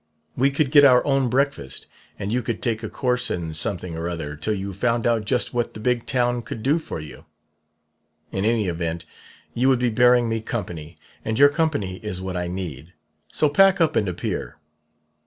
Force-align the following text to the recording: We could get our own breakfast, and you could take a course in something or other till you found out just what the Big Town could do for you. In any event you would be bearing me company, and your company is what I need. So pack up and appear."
We 0.35 0.49
could 0.49 0.71
get 0.71 0.83
our 0.83 1.05
own 1.05 1.29
breakfast, 1.29 1.85
and 2.17 2.33
you 2.33 2.41
could 2.41 2.63
take 2.63 2.81
a 2.81 2.89
course 2.89 3.29
in 3.29 3.53
something 3.53 3.95
or 3.95 4.09
other 4.09 4.35
till 4.35 4.55
you 4.55 4.73
found 4.73 5.05
out 5.05 5.25
just 5.25 5.53
what 5.53 5.75
the 5.75 5.79
Big 5.79 6.07
Town 6.07 6.41
could 6.41 6.63
do 6.63 6.79
for 6.79 6.99
you. 6.99 7.25
In 8.31 8.43
any 8.43 8.67
event 8.67 9.05
you 9.53 9.69
would 9.69 9.77
be 9.77 9.91
bearing 9.91 10.27
me 10.27 10.41
company, 10.41 10.97
and 11.23 11.37
your 11.37 11.49
company 11.49 11.97
is 11.97 12.19
what 12.19 12.35
I 12.35 12.47
need. 12.47 12.93
So 13.31 13.47
pack 13.47 13.79
up 13.79 13.95
and 13.95 14.07
appear." 14.07 14.57